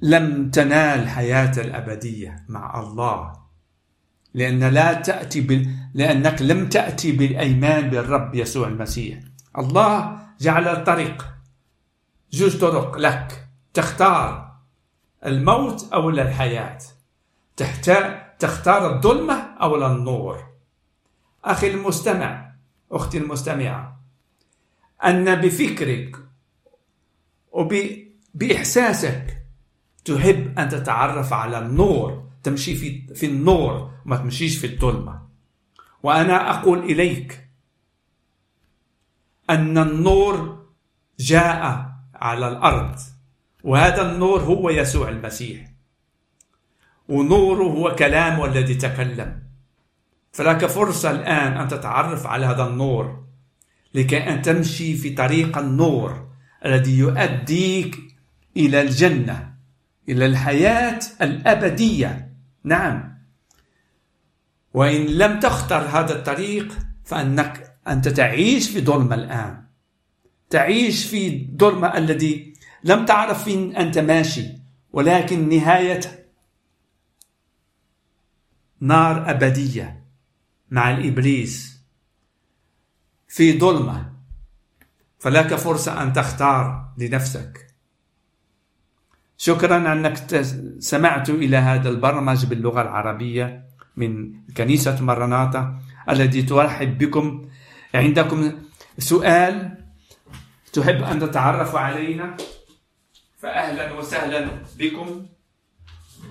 لم 0.00 0.50
تنال 0.50 1.08
حياة 1.08 1.52
الأبدية 1.58 2.44
مع 2.48 2.80
الله 2.80 3.46
لأن 4.34 4.64
لا 4.64 4.92
تأتي 4.92 5.40
بال... 5.40 5.76
لأنك 5.94 6.42
لم 6.42 6.68
تأتي 6.68 7.12
بالأيمان 7.12 7.90
بالرب 7.90 8.34
يسوع 8.34 8.68
المسيح. 8.68 9.18
الله 9.58 10.18
جعل 10.40 10.68
الطريق 10.68 11.26
جوج 12.32 12.58
طرق 12.58 12.98
لك. 12.98 13.48
تختار 13.74 14.56
الموت 15.26 15.92
أو 15.92 16.10
الحياة. 16.10 16.78
تختار 18.38 18.96
الظلمة 18.96 19.34
أو 19.34 19.86
النور. 19.86 20.46
أخي 21.44 21.70
المستمع 21.70 22.52
أختي 22.92 23.18
المستمعة 23.18 24.00
أن 25.04 25.34
بفكرك 25.34 26.16
وبإحساسك 27.52 29.42
تحب 30.04 30.58
أن 30.58 30.68
تتعرف 30.68 31.32
على 31.32 31.58
النور 31.58 32.28
تمشي 32.42 32.74
في, 32.74 33.14
في 33.14 33.26
النور 33.26 33.90
ما 34.04 34.16
تمشيش 34.16 34.58
في 34.58 34.66
الظلمة. 34.66 35.26
وأنا 36.02 36.50
أقول 36.50 36.78
إليك 36.78 37.48
أن 39.50 39.78
النور 39.78 40.66
جاء 41.18 41.90
على 42.14 42.48
الأرض 42.48 42.98
وهذا 43.64 44.12
النور 44.12 44.40
هو 44.40 44.70
يسوع 44.70 45.08
المسيح. 45.08 45.75
ونوره 47.08 47.64
هو 47.64 47.94
كلامه 47.94 48.44
الذي 48.44 48.74
تكلم. 48.74 49.42
فلك 50.32 50.66
فرصة 50.66 51.10
الآن 51.10 51.52
أن 51.52 51.68
تتعرف 51.68 52.26
على 52.26 52.46
هذا 52.46 52.66
النور 52.66 53.24
لكي 53.94 54.18
أن 54.18 54.42
تمشي 54.42 54.94
في 54.96 55.10
طريق 55.10 55.58
النور 55.58 56.28
الذي 56.64 56.98
يؤديك 56.98 57.98
إلى 58.56 58.80
الجنة 58.80 59.54
إلى 60.08 60.26
الحياة 60.26 61.00
الأبدية. 61.22 62.32
نعم. 62.64 63.18
وإن 64.74 65.06
لم 65.06 65.40
تختر 65.40 65.76
هذا 65.76 66.12
الطريق 66.12 66.78
فأنك 67.04 67.78
أنت 67.88 68.08
تعيش 68.08 68.70
في 68.70 68.80
ظلمة 68.80 69.14
الآن. 69.14 69.62
تعيش 70.50 71.04
في 71.04 71.48
ظلمة 71.58 71.98
الذي 71.98 72.54
لم 72.84 73.04
تعرف 73.04 73.44
فين 73.44 73.76
أنت 73.76 73.98
ماشي 73.98 74.46
ولكن 74.92 75.48
نهاية 75.48 76.00
نار 78.80 79.30
أبدية 79.30 80.04
مع 80.70 80.90
الإبليس 80.90 81.80
في 83.28 83.58
ظلمة. 83.58 84.12
فلك 85.18 85.54
فرصة 85.54 86.02
أن 86.02 86.12
تختار 86.12 86.92
لنفسك. 86.98 87.66
شكرا 89.36 89.92
أنك 89.92 90.16
سمعت 90.78 91.30
إلى 91.30 91.56
هذا 91.56 91.88
البرنامج 91.88 92.46
باللغة 92.46 92.82
العربية 92.82 93.68
من 93.96 94.42
كنيسة 94.56 95.02
مرناطة 95.02 95.78
الذي 96.08 96.42
ترحب 96.42 96.98
بكم. 96.98 97.48
عندكم 97.94 98.52
سؤال 98.98 99.84
تحب 100.72 101.02
أن 101.02 101.20
تتعرف 101.20 101.76
علينا؟ 101.76 102.36
فأهلا 103.38 103.92
وسهلا 103.92 104.48
بكم. 104.78 105.26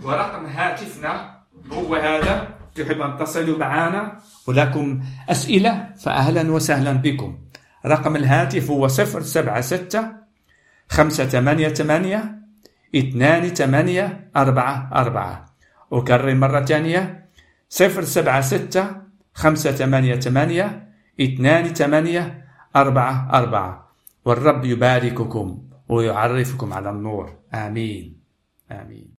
ورقم 0.03 0.45
هاتفنا 0.45 1.34
هو 1.71 1.95
هذا. 1.95 2.55
تحب 2.75 3.01
أن 3.01 3.17
تصلوا 3.17 3.57
معنا 3.57 4.19
ولكم 4.47 5.01
أسئلة؟ 5.29 5.89
فأهلا 6.03 6.51
وسهلا 6.51 6.93
بكم. 6.93 7.37
رقم 7.85 8.15
الهاتف 8.15 8.71
هو 8.71 8.87
صفر 8.87 9.21
سبعة 9.21 9.61
ستة 9.61 10.07
خمسة 10.89 11.25
ثمانية 11.25 11.67
ثمانية 11.69 12.35
اثنان 12.95 13.47
ثمانية 13.47 14.31
أربعة 14.35 14.89
أربعة. 14.95 15.45
أكرر 15.93 16.35
مرة 16.35 16.65
ثانية. 16.65 17.25
صفر 17.69 18.03
سبعة 18.03 18.41
ستة 18.41 18.87
خمسة 19.33 19.71
ثمانية 19.71 20.15
ثمانية 20.15 20.89
اثنان 21.21 21.63
ثمانية 21.73 22.45
أربعة 22.75 23.29
أربعة. 23.33 23.91
والرب 24.25 24.65
يبارككم 24.65 25.63
ويعرفكم 25.89 26.73
على 26.73 26.89
النور. 26.89 27.33
آمين. 27.53 28.19
آمين. 28.71 29.09